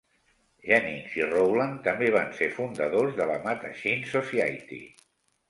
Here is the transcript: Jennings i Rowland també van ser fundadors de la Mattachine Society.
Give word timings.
Jennings 0.69 1.17
i 1.19 1.27
Rowland 1.33 1.77
també 1.89 2.07
van 2.15 2.33
ser 2.39 2.49
fundadors 2.57 3.15
de 3.21 3.29
la 3.33 3.37
Mattachine 3.45 4.11
Society. 4.17 4.83